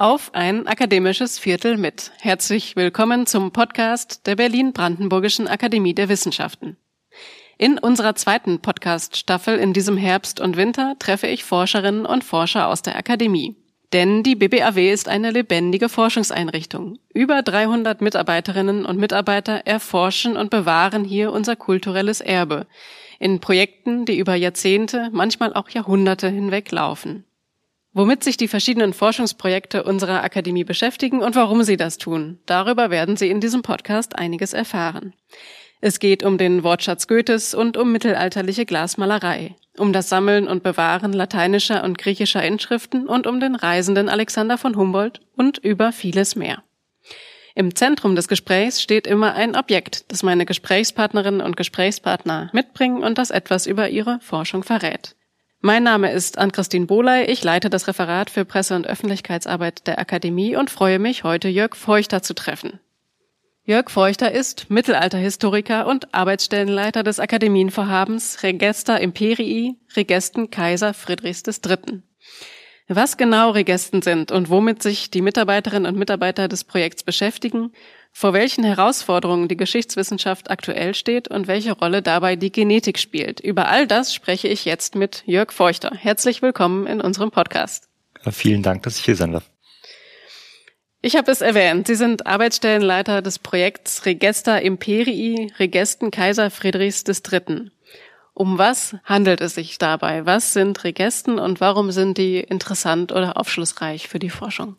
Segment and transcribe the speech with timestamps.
[0.00, 2.12] Auf ein akademisches Viertel mit.
[2.20, 6.78] Herzlich willkommen zum Podcast der Berlin-Brandenburgischen Akademie der Wissenschaften.
[7.58, 12.80] In unserer zweiten Podcast-Staffel in diesem Herbst und Winter treffe ich Forscherinnen und Forscher aus
[12.80, 13.56] der Akademie.
[13.92, 16.98] Denn die BBAW ist eine lebendige Forschungseinrichtung.
[17.12, 22.66] Über 300 Mitarbeiterinnen und Mitarbeiter erforschen und bewahren hier unser kulturelles Erbe
[23.18, 27.26] in Projekten, die über Jahrzehnte, manchmal auch Jahrhunderte hinweg laufen.
[27.92, 33.16] Womit sich die verschiedenen Forschungsprojekte unserer Akademie beschäftigen und warum sie das tun, darüber werden
[33.16, 35.12] Sie in diesem Podcast einiges erfahren.
[35.80, 41.12] Es geht um den Wortschatz Goethes und um mittelalterliche Glasmalerei, um das Sammeln und Bewahren
[41.12, 46.62] lateinischer und griechischer Inschriften und um den reisenden Alexander von Humboldt und über vieles mehr.
[47.56, 53.18] Im Zentrum des Gesprächs steht immer ein Objekt, das meine Gesprächspartnerinnen und Gesprächspartner mitbringen und
[53.18, 55.16] das etwas über ihre Forschung verrät.
[55.62, 57.26] Mein Name ist Ann-Christine Bohley.
[57.26, 61.76] Ich leite das Referat für Presse- und Öffentlichkeitsarbeit der Akademie und freue mich, heute Jörg
[61.76, 62.80] Feuchter zu treffen.
[63.64, 72.00] Jörg Feuchter ist Mittelalterhistoriker und Arbeitsstellenleiter des Akademienvorhabens Regesta Imperii, Regesten Kaiser Friedrichs III.
[72.92, 77.70] Was genau Regesten sind und womit sich die Mitarbeiterinnen und Mitarbeiter des Projekts beschäftigen,
[78.10, 83.38] vor welchen Herausforderungen die Geschichtswissenschaft aktuell steht und welche Rolle dabei die Genetik spielt.
[83.38, 85.92] Über all das spreche ich jetzt mit Jörg Feuchter.
[85.96, 87.88] Herzlich willkommen in unserem Podcast.
[88.32, 89.48] Vielen Dank, dass ich hier sein darf.
[91.00, 97.70] Ich habe es erwähnt, Sie sind Arbeitsstellenleiter des Projekts Regesta Imperii, Regesten Kaiser Friedrichs III.
[98.40, 100.24] Um was handelt es sich dabei?
[100.24, 104.76] Was sind Regesten und warum sind die interessant oder aufschlussreich für die Forschung?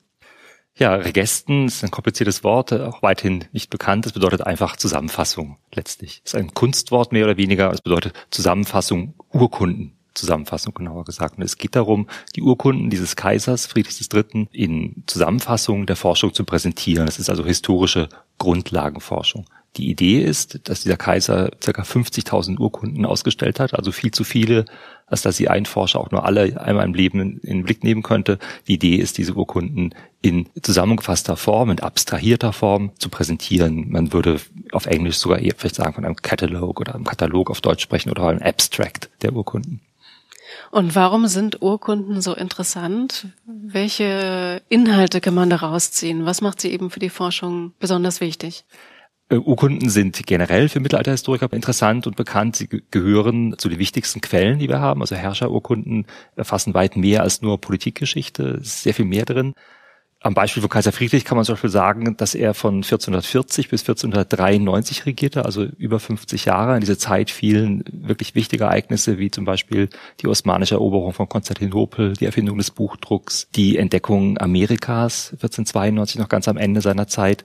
[0.75, 4.07] Ja, Regesten ist ein kompliziertes Wort, auch weithin nicht bekannt.
[4.07, 6.23] Es bedeutet einfach Zusammenfassung letztlich.
[6.25, 7.71] Es ist ein Kunstwort mehr oder weniger.
[7.71, 9.95] Es bedeutet Zusammenfassung, Urkunden.
[10.15, 11.37] Zusammenfassung genauer gesagt.
[11.37, 14.47] Und es geht darum, die Urkunden dieses Kaisers Friedrichs III.
[14.51, 17.05] in Zusammenfassung der Forschung zu präsentieren.
[17.05, 19.45] Das ist also historische Grundlagenforschung.
[19.77, 21.81] Die Idee ist, dass dieser Kaiser ca.
[21.81, 24.65] 50.000 Urkunden ausgestellt hat, also viel zu viele,
[25.07, 28.03] als dass sie ein Forscher auch nur alle einmal im Leben in, den Blick nehmen
[28.03, 28.37] könnte.
[28.67, 33.89] Die Idee ist, diese Urkunden in zusammengefasster Form, in abstrahierter Form zu präsentieren.
[33.89, 34.41] Man würde
[34.73, 38.11] auf Englisch sogar eher vielleicht sagen von einem Catalog oder einem Katalog auf Deutsch sprechen
[38.11, 39.79] oder einem Abstract der Urkunden.
[40.69, 43.27] Und warum sind Urkunden so interessant?
[43.45, 46.25] Welche Inhalte kann man daraus ziehen?
[46.25, 48.65] Was macht sie eben für die Forschung besonders wichtig?
[49.31, 52.57] Äh, Urkunden sind generell für Mittelalterhistoriker interessant und bekannt.
[52.57, 55.01] Sie gehören zu den wichtigsten Quellen, die wir haben.
[55.01, 56.05] Also Herrscherurkunden
[56.35, 58.59] erfassen weit mehr als nur Politikgeschichte.
[58.61, 59.53] Es ist sehr viel mehr drin.
[60.23, 63.81] Am Beispiel von Kaiser Friedrich kann man zum Beispiel sagen, dass er von 1440 bis
[63.81, 66.75] 1493 regierte, also über 50 Jahre.
[66.75, 72.13] In diese Zeit fielen wirklich wichtige Ereignisse, wie zum Beispiel die osmanische Eroberung von Konstantinopel,
[72.13, 77.43] die Erfindung des Buchdrucks, die Entdeckung Amerikas 1492 noch ganz am Ende seiner Zeit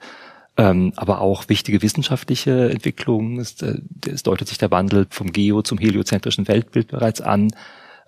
[0.57, 3.39] ähm, aber auch wichtige wissenschaftliche Entwicklungen.
[3.39, 7.53] Es, äh, es deutet sich der Wandel vom geo- zum heliozentrischen Weltbild bereits an.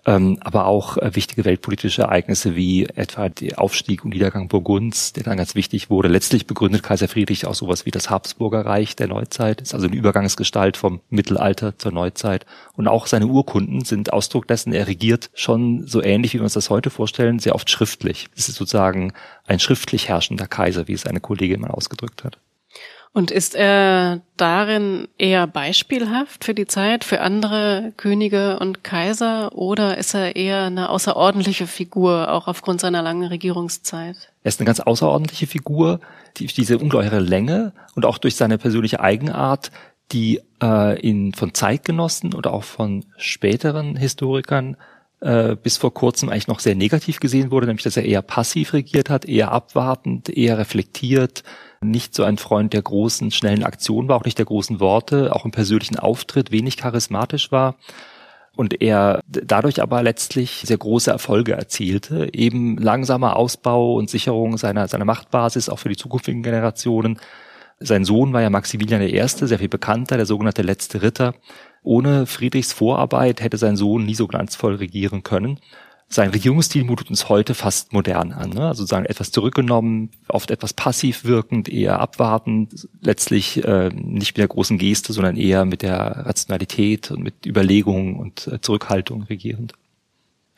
[0.05, 5.23] Ähm, aber auch äh, wichtige weltpolitische Ereignisse wie etwa der Aufstieg und Niedergang Burgunds, der
[5.23, 6.07] dann ganz wichtig wurde.
[6.07, 9.95] Letztlich begründet Kaiser Friedrich auch sowas wie das Habsburger Reich der Neuzeit, ist also eine
[9.95, 12.45] Übergangsgestalt vom Mittelalter zur Neuzeit.
[12.75, 16.53] Und auch seine Urkunden sind Ausdruck dessen, er regiert schon so ähnlich, wie wir uns
[16.53, 18.27] das heute vorstellen, sehr oft schriftlich.
[18.35, 19.13] Es ist sozusagen
[19.45, 22.37] ein schriftlich herrschender Kaiser, wie es eine Kollegin mal ausgedrückt hat.
[23.11, 29.97] Und ist er darin eher beispielhaft für die Zeit, für andere Könige und Kaiser, oder
[29.97, 34.31] ist er eher eine außerordentliche Figur, auch aufgrund seiner langen Regierungszeit?
[34.43, 35.99] Er ist eine ganz außerordentliche Figur,
[36.37, 39.71] die, diese ungeheure Länge und auch durch seine persönliche Eigenart,
[40.11, 44.77] die äh, ihn von Zeitgenossen oder auch von späteren Historikern
[45.21, 48.73] äh, bis vor kurzem eigentlich noch sehr negativ gesehen wurde, nämlich dass er eher passiv
[48.73, 51.43] regiert hat, eher abwartend, eher reflektiert,
[51.81, 55.45] nicht so ein Freund der großen, schnellen Aktion war, auch nicht der großen Worte, auch
[55.45, 57.75] im persönlichen Auftritt wenig charismatisch war
[58.59, 64.89] und er dadurch aber letztlich sehr große Erfolge erzielte, eben langsamer Ausbau und Sicherung seiner,
[64.89, 67.19] seiner Machtbasis auch für die zukünftigen Generationen.
[67.79, 71.35] Sein Sohn war ja Maximilian I., sehr viel bekannter, der sogenannte letzte Ritter.
[71.83, 75.59] Ohne Friedrichs Vorarbeit hätte sein Sohn nie so glanzvoll regieren können
[76.11, 78.49] sein Regierungsstil mutet uns heute fast modern an.
[78.49, 78.67] Ne?
[78.67, 84.47] Also sozusagen etwas zurückgenommen, oft etwas passiv wirkend, eher abwartend, letztlich äh, nicht mit der
[84.47, 89.73] großen Geste, sondern eher mit der Rationalität und mit Überlegung und äh, Zurückhaltung regierend.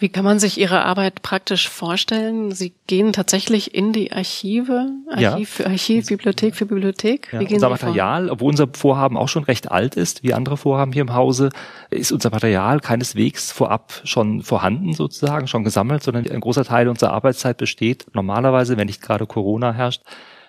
[0.02, 2.52] Wie kann man sich Ihre Arbeit praktisch vorstellen?
[2.52, 5.46] Sie gehen tatsächlich in die Archive, Archiv ja.
[5.64, 7.32] für Archiv, Bibliothek für Bibliothek.
[7.32, 8.34] Ja, unser Material, vor?
[8.34, 11.50] obwohl unser Vorhaben auch schon recht alt ist, wie andere Vorhaben hier im Hause,
[11.92, 17.14] ist unser Material keineswegs vorab schon vorhanden sozusagen, schon gesammelt, sondern ein großer Teil unserer
[17.14, 20.02] Arbeitszeit besteht normalerweise, wenn nicht gerade Corona herrscht,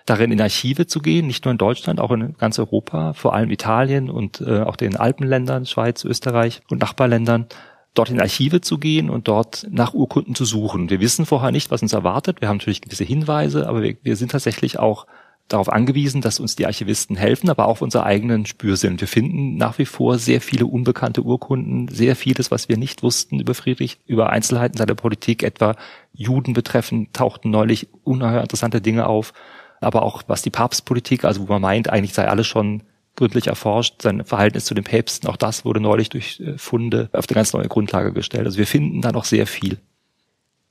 [0.07, 3.51] darin in Archive zu gehen, nicht nur in Deutschland, auch in ganz Europa, vor allem
[3.51, 7.45] Italien und äh, auch den Alpenländern, Schweiz, Österreich und Nachbarländern
[7.93, 10.89] dort in Archive zu gehen und dort nach Urkunden zu suchen.
[10.89, 12.41] Wir wissen vorher nicht, was uns erwartet.
[12.41, 15.05] Wir haben natürlich gewisse Hinweise, aber wir, wir sind tatsächlich auch
[15.47, 18.99] darauf angewiesen, dass uns die Archivisten helfen, aber auch unser eigenen Spürsinn.
[18.99, 23.39] Wir finden nach wie vor sehr viele unbekannte Urkunden, sehr vieles, was wir nicht wussten
[23.39, 25.75] über Friedrich, über Einzelheiten seiner Politik, etwa
[26.13, 29.33] Juden betreffend, tauchten neulich ungeheuer interessante Dinge auf,
[29.81, 32.83] aber auch was die Papstpolitik, also wo man meint, eigentlich sei alles schon
[33.15, 37.27] gründlich erforscht, sein Verhältnis zu den Päpsten, auch das wurde neulich durch äh, Funde auf
[37.27, 38.45] eine ganz neue Grundlage gestellt.
[38.45, 39.77] Also wir finden da noch sehr viel.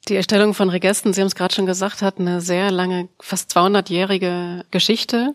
[0.09, 3.57] Die Erstellung von Regesten, Sie haben es gerade schon gesagt, hat eine sehr lange, fast
[3.57, 5.35] 200-jährige Geschichte.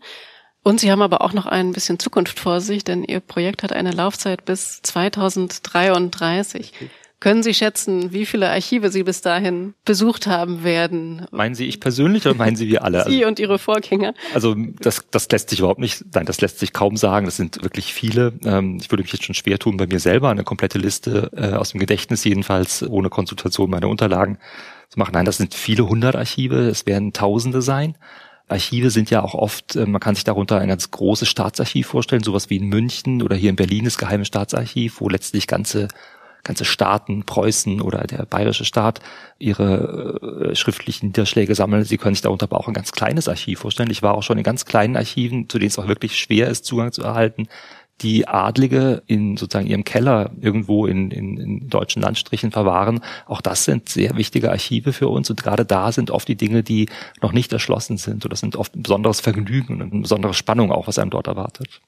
[0.62, 3.72] Und Sie haben aber auch noch ein bisschen Zukunft vor sich, denn Ihr Projekt hat
[3.72, 6.74] eine Laufzeit bis 2033.
[7.20, 11.26] Können Sie schätzen, wie viele Archive Sie bis dahin besucht haben werden?
[11.32, 13.06] Meinen Sie ich persönlich oder meinen Sie wir alle?
[13.10, 14.14] Sie und Ihre Vorgänger.
[14.36, 17.26] Also das, das lässt sich überhaupt nicht, nein, das lässt sich kaum sagen.
[17.26, 18.34] Das sind wirklich viele.
[18.46, 21.54] Ähm, ich würde mich jetzt schon schwer tun, bei mir selber eine komplette Liste äh,
[21.54, 24.38] aus dem Gedächtnis jedenfalls ohne Konsultation meiner Unterlagen
[24.90, 25.14] zu machen.
[25.14, 26.68] Nein, das sind viele hundert Archive.
[26.68, 27.98] Es werden Tausende sein.
[28.48, 32.24] Archive sind ja auch oft, äh, man kann sich darunter ein ganz großes Staatsarchiv vorstellen,
[32.24, 35.88] sowas wie in München oder hier in Berlin das Geheime Staatsarchiv, wo letztlich ganze
[36.44, 39.02] ganze Staaten, Preußen oder der bayerische Staat,
[39.40, 41.84] ihre äh, schriftlichen Niederschläge sammeln.
[41.84, 43.92] Sie können sich darunter aber auch ein ganz kleines Archiv vorstellen.
[43.92, 46.66] Ich war auch schon in ganz kleinen Archiven, zu denen es auch wirklich schwer ist,
[46.66, 47.48] Zugang zu erhalten,
[48.02, 53.02] die Adlige in sozusagen ihrem Keller irgendwo in, in, in deutschen Landstrichen verwahren.
[53.26, 56.64] Auch das sind sehr wichtige Archive für uns und gerade da sind oft die Dinge,
[56.64, 56.90] die
[57.22, 58.24] noch nicht erschlossen sind.
[58.24, 61.28] Und das sind oft ein besonderes Vergnügen und eine besondere Spannung auch, was einem dort
[61.28, 61.82] erwartet.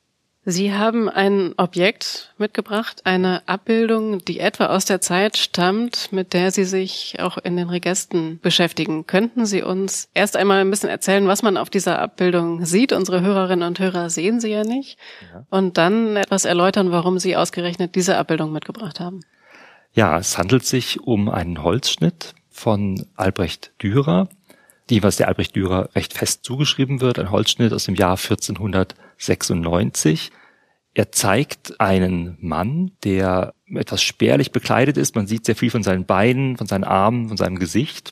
[0.51, 6.49] Sie haben ein Objekt mitgebracht, eine Abbildung, die etwa aus der Zeit stammt, mit der
[6.49, 9.05] Sie sich auch in den Regesten beschäftigen.
[9.05, 12.93] Könnten Sie uns erst einmal ein bisschen erzählen, was man auf dieser Abbildung sieht?
[12.93, 14.97] Unsere Hörerinnen und Hörer sehen sie ja nicht.
[15.31, 15.45] Ja.
[15.51, 19.19] Und dann etwas erläutern, warum Sie ausgerechnet diese Abbildung mitgebracht haben.
[19.93, 24.29] Ja, es handelt sich um einen Holzschnitt von Albrecht Dürer,
[24.89, 30.31] die, was der Albrecht Dürer recht fest zugeschrieben wird, ein Holzschnitt aus dem Jahr 1496.
[30.99, 35.15] Er zeigt einen Mann, der etwas spärlich bekleidet ist.
[35.15, 38.11] Man sieht sehr viel von seinen Beinen, von seinen Armen, von seinem Gesicht.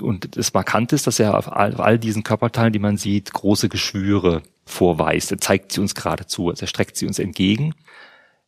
[0.00, 3.32] Und das Markant ist, dass er auf all, auf all diesen Körperteilen, die man sieht,
[3.32, 5.30] große Geschwüre vorweist.
[5.30, 7.76] Er zeigt sie uns geradezu, also er streckt sie uns entgegen.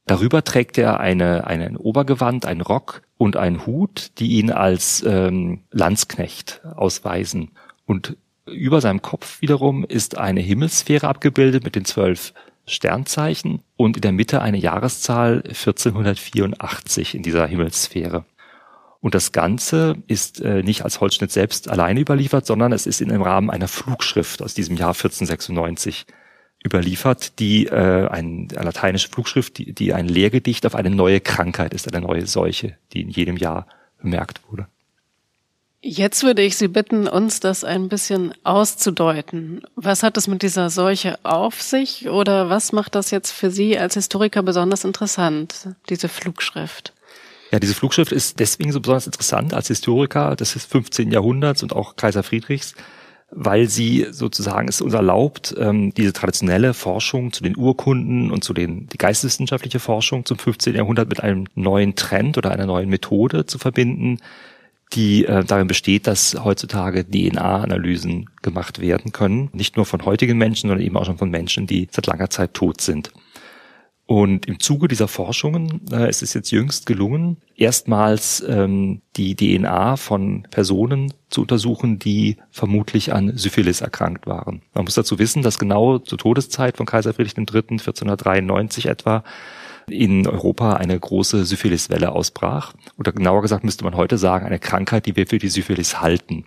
[0.04, 5.60] Darüber trägt er eine, einen Obergewand, einen Rock und einen Hut, die ihn als ähm,
[5.70, 7.52] Landsknecht ausweisen.
[7.86, 12.34] Und über seinem Kopf wiederum ist eine Himmelssphäre abgebildet mit den zwölf
[12.70, 18.24] Sternzeichen und in der Mitte eine Jahreszahl 1484 in dieser Himmelssphäre.
[19.00, 23.08] Und das Ganze ist äh, nicht als Holzschnitt selbst alleine überliefert, sondern es ist in
[23.08, 26.06] dem Rahmen einer Flugschrift aus diesem Jahr 1496
[26.64, 31.72] überliefert, die äh, ein, eine lateinische Flugschrift, die, die ein Lehrgedicht auf eine neue Krankheit
[31.72, 33.66] ist, eine neue Seuche, die in jedem Jahr
[34.02, 34.66] bemerkt wurde.
[35.82, 39.62] Jetzt würde ich Sie bitten, uns das ein bisschen auszudeuten.
[39.76, 43.78] Was hat es mit dieser Seuche auf sich oder was macht das jetzt für Sie
[43.78, 46.92] als Historiker besonders interessant, diese Flugschrift?
[47.50, 51.10] Ja, diese Flugschrift ist deswegen so besonders interessant als Historiker des 15.
[51.10, 52.74] Jahrhunderts und auch Kaiser Friedrichs,
[53.30, 58.52] weil sie sozusagen es uns erlaubt, ähm, diese traditionelle Forschung zu den Urkunden und zu
[58.52, 60.74] den die geisteswissenschaftliche Forschung zum 15.
[60.74, 64.18] Jahrhundert mit einem neuen Trend oder einer neuen Methode zu verbinden,
[64.92, 70.68] die äh, darin besteht, dass heutzutage DNA-Analysen gemacht werden können, nicht nur von heutigen Menschen,
[70.68, 73.10] sondern eben auch schon von Menschen, die seit langer Zeit tot sind.
[74.10, 79.96] Und im Zuge dieser Forschungen äh, es ist jetzt jüngst gelungen, erstmals ähm, die DNA
[79.96, 84.62] von Personen zu untersuchen, die vermutlich an Syphilis erkrankt waren.
[84.74, 87.44] Man muss dazu wissen, dass genau zur Todeszeit von Kaiser Friedrich III.
[87.46, 89.22] 1493 etwa
[89.92, 92.74] in Europa eine große Syphiliswelle ausbrach.
[92.98, 96.44] Oder genauer gesagt müsste man heute sagen, eine Krankheit, die wir für die Syphilis halten.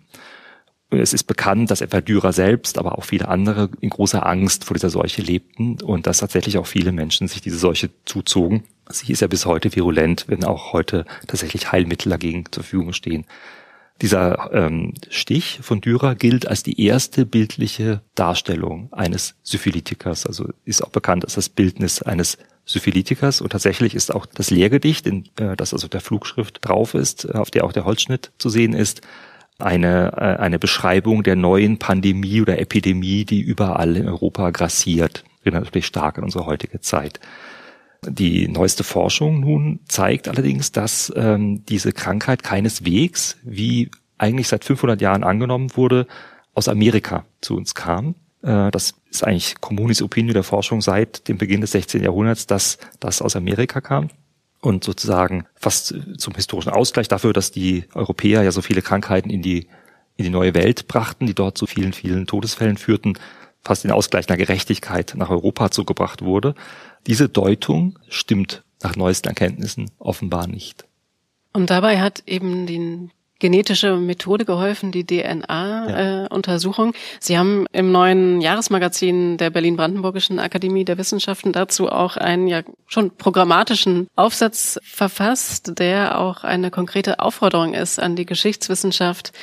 [0.90, 4.76] Es ist bekannt, dass etwa Dürer selbst, aber auch viele andere in großer Angst vor
[4.76, 8.64] dieser Seuche lebten und dass tatsächlich auch viele Menschen sich diese Seuche zuzogen.
[8.90, 13.26] Sie ist ja bis heute virulent, wenn auch heute tatsächlich Heilmittel dagegen zur Verfügung stehen.
[14.02, 20.84] Dieser ähm, Stich von Dürer gilt als die erste bildliche Darstellung eines Syphilitikers, also ist
[20.84, 25.56] auch bekannt als das Bildnis eines Syphilitikers und tatsächlich ist auch das Lehrgedicht, in, äh,
[25.56, 29.02] das also der Flugschrift drauf ist, äh, auf der auch der Holzschnitt zu sehen ist,
[29.60, 35.24] eine, äh, eine Beschreibung der neuen Pandemie oder Epidemie, die überall in Europa grassiert.
[35.42, 37.20] Erinnert natürlich stark an unsere heutige Zeit.
[38.10, 45.02] Die neueste Forschung nun zeigt allerdings, dass ähm, diese Krankheit keineswegs, wie eigentlich seit 500
[45.02, 46.08] Jahren angenommen wurde,
[46.54, 48.16] aus Amerika zu uns kam.
[48.42, 52.04] Äh, das ist eigentlich Communis Opinion der Forschung seit dem Beginn des 16.
[52.04, 54.10] Jahrhunderts, dass das aus Amerika kam
[54.62, 59.42] und sozusagen fast zum historischen Ausgleich dafür, dass die Europäer ja so viele Krankheiten in
[59.42, 59.68] die
[60.16, 63.14] in die neue Welt brachten, die dort zu vielen, vielen Todesfällen führten,
[63.64, 66.56] fast in Ausgleich einer Gerechtigkeit nach Europa zugebracht wurde.
[67.08, 70.86] Diese Deutung stimmt nach neuesten Erkenntnissen offenbar nicht.
[71.54, 73.10] Und dabei hat eben die
[73.44, 76.94] genetische Methode geholfen, die DNA-Untersuchung.
[76.94, 76.98] Ja.
[76.98, 82.62] Äh, Sie haben im neuen Jahresmagazin der Berlin-Brandenburgischen Akademie der Wissenschaften dazu auch einen ja
[82.88, 89.34] schon programmatischen Aufsatz verfasst, der auch eine konkrete Aufforderung ist an die Geschichtswissenschaft,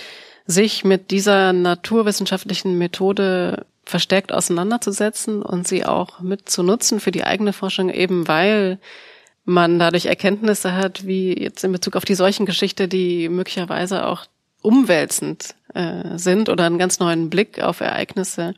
[0.46, 7.24] sich mit dieser naturwissenschaftlichen Methode verstärkt auseinanderzusetzen und sie auch mit zu nutzen für die
[7.24, 8.78] eigene Forschung, eben weil
[9.44, 14.26] man dadurch Erkenntnisse hat, wie jetzt in Bezug auf die Seuchengeschichte, die möglicherweise auch
[14.62, 18.54] umwälzend äh, sind oder einen ganz neuen Blick auf Ereignisse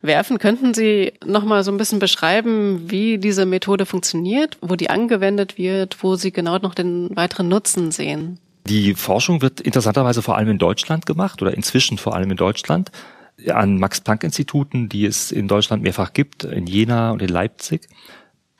[0.00, 0.38] werfen.
[0.38, 5.58] Könnten Sie noch mal so ein bisschen beschreiben, wie diese Methode funktioniert, wo die angewendet
[5.58, 8.38] wird, wo Sie genau noch den weiteren Nutzen sehen?
[8.66, 12.90] Die Forschung wird interessanterweise vor allem in Deutschland gemacht oder inzwischen vor allem in Deutschland
[13.48, 17.88] an Max-Planck-Instituten, die es in Deutschland mehrfach gibt, in Jena und in Leipzig.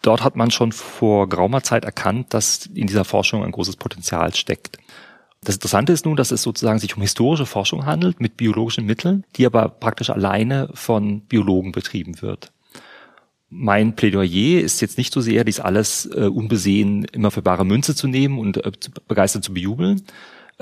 [0.03, 4.35] Dort hat man schon vor geraumer Zeit erkannt, dass in dieser Forschung ein großes Potenzial
[4.35, 4.79] steckt.
[5.45, 9.25] Das Interessante ist nun, dass es sozusagen sich um historische Forschung handelt mit biologischen Mitteln,
[9.37, 12.53] die aber praktisch alleine von Biologen betrieben wird.
[13.49, 17.95] Mein Plädoyer ist jetzt nicht so sehr, dies alles äh, unbesehen immer für bare Münze
[17.95, 18.73] zu nehmen und äh,
[19.09, 20.03] begeistert zu bejubeln,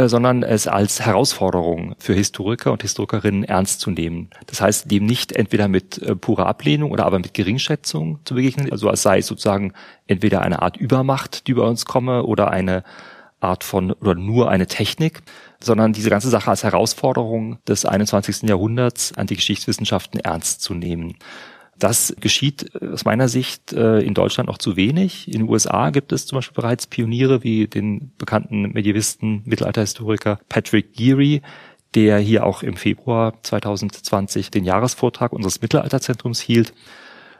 [0.09, 4.31] sondern es als Herausforderung für Historiker und Historikerinnen ernst zu nehmen.
[4.47, 8.71] Das heißt, dem nicht entweder mit äh, purer Ablehnung oder aber mit Geringschätzung zu begegnen,
[8.71, 9.73] also als sei es sozusagen
[10.07, 12.85] entweder eine Art Übermacht, die über uns komme, oder eine
[13.41, 15.23] Art von, oder nur eine Technik,
[15.61, 18.43] sondern diese ganze Sache als Herausforderung des 21.
[18.43, 21.17] Jahrhunderts an die Geschichtswissenschaften ernst zu nehmen.
[21.81, 25.27] Das geschieht äh, aus meiner Sicht äh, in Deutschland noch zu wenig.
[25.27, 30.93] In den USA gibt es zum Beispiel bereits Pioniere wie den bekannten Medievisten, Mittelalterhistoriker Patrick
[30.93, 31.43] Geary,
[31.95, 36.73] der hier auch im Februar 2020 den Jahresvortrag unseres Mittelalterzentrums hielt.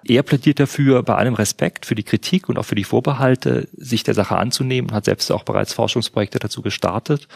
[0.05, 4.03] Er plädiert dafür, bei allem Respekt für die Kritik und auch für die Vorbehalte, sich
[4.03, 7.29] der Sache anzunehmen, hat selbst auch bereits Forschungsprojekte dazu gestartet.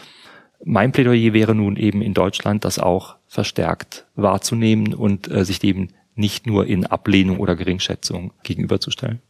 [0.63, 5.89] Mein Plädoyer wäre nun eben in Deutschland, das auch verstärkt wahrzunehmen und äh, sich dem
[6.15, 9.21] nicht nur in Ablehnung oder Geringschätzung gegenüberzustellen.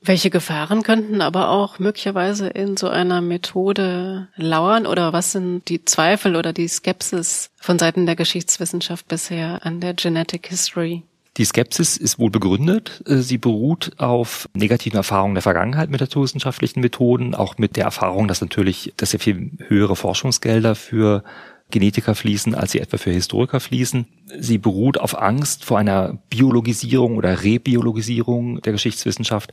[0.00, 5.84] Welche Gefahren könnten aber auch möglicherweise in so einer Methode lauern oder was sind die
[5.84, 11.02] Zweifel oder die Skepsis von Seiten der Geschichtswissenschaft bisher an der Genetic History?
[11.36, 13.02] Die Skepsis ist wohl begründet.
[13.06, 18.40] Sie beruht auf negativen Erfahrungen der Vergangenheit mit naturwissenschaftlichen Methoden, auch mit der Erfahrung, dass
[18.40, 21.22] natürlich, dass sehr viel höhere Forschungsgelder für
[21.70, 24.06] Genetiker fließen, als sie etwa für Historiker fließen.
[24.38, 29.52] Sie beruht auf Angst vor einer Biologisierung oder Rebiologisierung der Geschichtswissenschaft.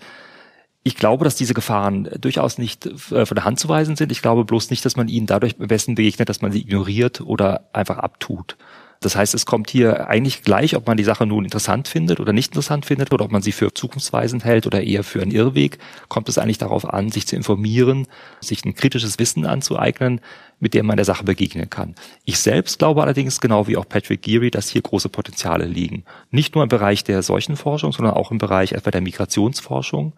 [0.84, 4.12] Ich glaube, dass diese Gefahren durchaus nicht äh, von der Hand zu weisen sind.
[4.12, 7.22] Ich glaube bloß nicht, dass man ihnen dadurch am besten begegnet, dass man sie ignoriert
[7.22, 8.56] oder einfach abtut.
[9.02, 12.34] Das heißt, es kommt hier eigentlich gleich, ob man die Sache nun interessant findet oder
[12.34, 15.78] nicht interessant findet oder ob man sie für zukunftsweisend hält oder eher für einen Irrweg,
[16.08, 18.08] kommt es eigentlich darauf an, sich zu informieren,
[18.42, 20.22] sich ein kritisches Wissen anzueignen,
[20.60, 21.96] mit dem man der Sache begegnen kann.
[22.24, 26.06] Ich selbst glaube allerdings, genau wie auch Patrick Geary, dass hier große Potenziale liegen.
[26.32, 30.14] Nicht nur im Bereich der Seuchenforschung, sondern auch im Bereich etwa der Migrationsforschung,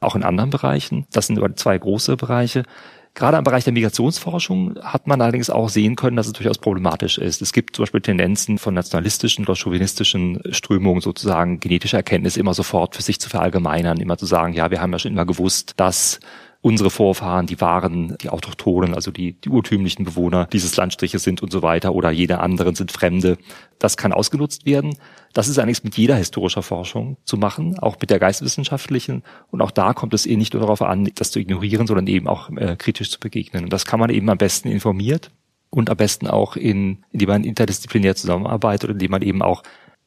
[0.00, 1.06] auch in anderen Bereichen.
[1.12, 2.64] Das sind zwei große Bereiche.
[3.14, 7.18] Gerade im Bereich der Migrationsforschung hat man allerdings auch sehen können, dass es durchaus problematisch
[7.18, 7.42] ist.
[7.42, 12.94] Es gibt zum Beispiel Tendenzen von nationalistischen oder chauvinistischen Strömungen sozusagen genetische Erkenntnisse immer sofort
[12.94, 16.20] für sich zu verallgemeinern, immer zu sagen, ja, wir haben ja schon immer gewusst, dass
[16.62, 21.50] unsere Vorfahren, die waren die Autochtonen, also die, die urtümlichen Bewohner dieses Landstriches sind und
[21.50, 23.38] so weiter oder jeder anderen sind Fremde.
[23.78, 24.96] Das kann ausgenutzt werden.
[25.32, 29.22] Das ist eigentlich mit jeder historischer Forschung zu machen, auch mit der geisteswissenschaftlichen.
[29.50, 32.28] Und auch da kommt es eh nicht nur darauf an, das zu ignorieren, sondern eben
[32.28, 33.64] auch äh, kritisch zu begegnen.
[33.64, 35.30] Und das kann man eben am besten informiert
[35.70, 39.62] und am besten auch in, indem man interdisziplinär zusammenarbeitet und indem man eben auch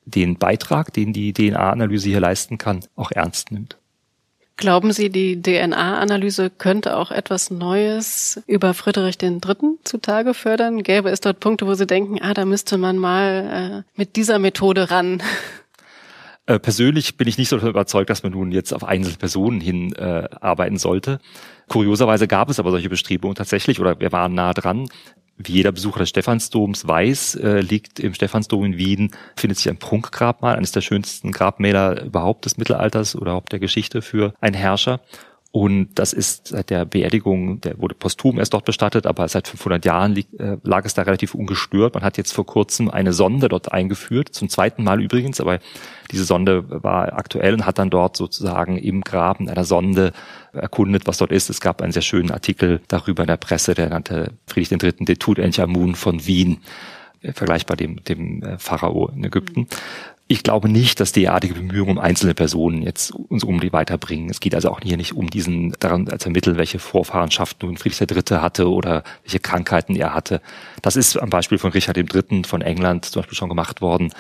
[0.05, 3.77] den Beitrag, den die DNA-Analyse hier leisten kann, auch ernst nimmt.
[4.55, 9.41] Glauben Sie, die DNA-Analyse könnte auch etwas Neues über Friedrich III.
[9.83, 10.83] zutage fördern?
[10.83, 14.39] Gäbe es dort Punkte, wo Sie denken, ah, da müsste man mal äh, mit dieser
[14.39, 15.21] Methode ran?
[16.45, 19.93] Äh, persönlich bin ich nicht so überzeugt, dass man nun jetzt auf einzelne Personen hin
[19.93, 21.19] äh, arbeiten sollte.
[21.69, 24.89] Kurioserweise gab es aber solche Bestrebungen tatsächlich oder wir waren nah dran.
[25.37, 29.77] Wie jeder Besucher des Stephansdoms weiß, äh, liegt im Stephansdom in Wien, findet sich ein
[29.77, 34.99] Prunkgrabmal, eines der schönsten Grabmäler überhaupt des Mittelalters oder überhaupt der Geschichte für einen Herrscher.
[35.55, 39.85] Und das ist seit der Beerdigung, der wurde posthum erst dort bestattet, aber seit 500
[39.85, 41.93] Jahren lieg, äh, lag es da relativ ungestört.
[41.93, 45.59] Man hat jetzt vor kurzem eine Sonde dort eingeführt, zum zweiten Mal übrigens, aber
[46.09, 50.11] diese Sonde war aktuell und hat dann dort sozusagen im Graben einer Sonde
[50.53, 51.51] erkundet, was dort ist.
[51.51, 55.05] Es gab einen sehr schönen Artikel darüber in der Presse, der nannte Friedrich III.
[55.05, 56.61] de Tutanchamun von Wien
[57.21, 59.67] äh, vergleichbar dem, dem äh, Pharao in Ägypten.
[60.27, 64.29] Ich glaube nicht, dass derartige Bemühungen um einzelne Personen jetzt uns um die weiterbringen.
[64.29, 68.09] Es geht also auch hier nicht um diesen daran zu ermitteln, welche Vorfahrenschaft nun Friedrich
[68.09, 68.37] III.
[68.37, 70.41] hatte oder welche Krankheiten er hatte.
[70.81, 72.43] Das ist am Beispiel von Richard III.
[72.45, 74.13] von England zum Beispiel schon gemacht worden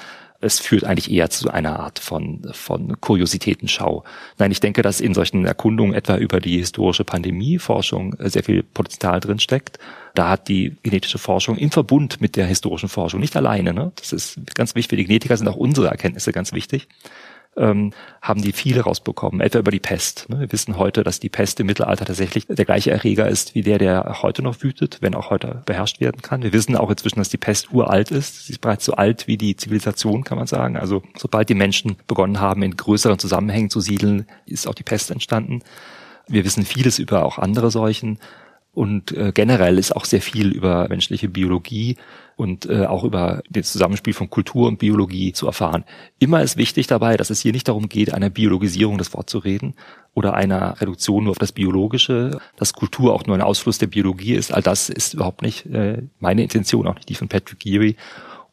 [0.43, 4.03] es führt eigentlich eher zu einer Art von, von Kuriositätenschau.
[4.37, 9.19] Nein, ich denke, dass in solchen Erkundungen etwa über die historische Pandemieforschung sehr viel Potenzial
[9.19, 9.79] drin steckt.
[10.15, 13.91] Da hat die genetische Forschung im Verbund mit der historischen Forschung, nicht alleine, ne?
[13.95, 16.87] das ist ganz wichtig, für die Genetiker sind auch unsere Erkenntnisse ganz wichtig,
[17.57, 17.91] ähm,
[18.21, 20.29] haben die viele rausbekommen, etwa über die Pest.
[20.29, 20.39] Ne?
[20.39, 23.77] Wir wissen heute, dass die Pest im Mittelalter tatsächlich der gleiche Erreger ist wie der,
[23.77, 26.43] der heute noch wütet, wenn auch heute beherrscht werden kann.
[26.43, 28.45] Wir wissen auch inzwischen, dass die Pest uralt ist.
[28.47, 30.77] Sie ist bereits so alt wie die Zivilisation, kann man sagen.
[30.77, 35.11] Also sobald die Menschen begonnen haben, in größeren Zusammenhängen zu siedeln, ist auch die Pest
[35.11, 35.61] entstanden.
[36.27, 38.17] Wir wissen vieles über auch andere Seuchen.
[38.73, 41.95] Und äh, generell ist auch sehr viel über menschliche Biologie
[42.35, 45.83] und äh, auch über das Zusammenspiel von Kultur und Biologie zu erfahren.
[46.17, 49.37] Immer ist wichtig dabei, dass es hier nicht darum geht, einer Biologisierung des Wortes zu
[49.37, 49.75] reden
[50.15, 54.33] oder einer Reduktion nur auf das Biologische, dass Kultur auch nur ein Ausfluss der Biologie
[54.33, 54.51] ist.
[54.51, 57.95] All das ist überhaupt nicht äh, meine Intention, auch nicht die von Patrick Geary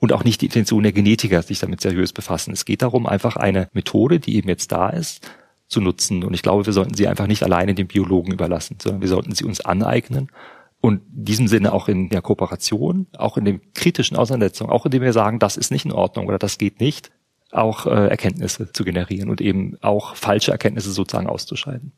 [0.01, 2.53] und auch nicht die Intention der Genetiker, sich damit seriös befassen.
[2.53, 5.27] Es geht darum, einfach eine Methode, die eben jetzt da ist,
[5.71, 6.25] zu nutzen.
[6.25, 9.35] Und ich glaube, wir sollten sie einfach nicht alleine den Biologen überlassen, sondern wir sollten
[9.35, 10.31] sie uns aneignen
[10.81, 15.03] und in diesem Sinne auch in der Kooperation, auch in den kritischen Auseinandersetzungen, auch indem
[15.03, 17.11] wir sagen, das ist nicht in Ordnung oder das geht nicht,
[17.53, 21.93] auch äh, Erkenntnisse zu generieren und eben auch falsche Erkenntnisse sozusagen auszuscheiden.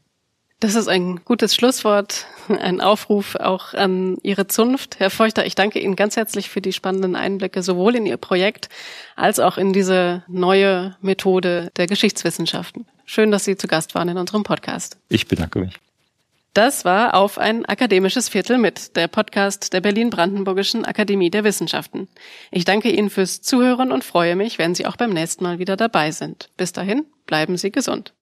[0.58, 5.00] Das ist ein gutes Schlusswort, ein Aufruf auch an Ihre Zunft.
[5.00, 8.68] Herr Feuchter, ich danke Ihnen ganz herzlich für die spannenden Einblicke sowohl in Ihr Projekt
[9.16, 12.86] als auch in diese neue Methode der Geschichtswissenschaften.
[13.04, 14.96] Schön, dass Sie zu Gast waren in unserem Podcast.
[15.08, 15.74] Ich bedanke mich.
[16.54, 22.08] Das war auf ein akademisches Viertel mit, der Podcast der Berlin-Brandenburgischen Akademie der Wissenschaften.
[22.50, 25.76] Ich danke Ihnen fürs Zuhören und freue mich, wenn Sie auch beim nächsten Mal wieder
[25.76, 26.50] dabei sind.
[26.58, 28.12] Bis dahin, bleiben Sie gesund.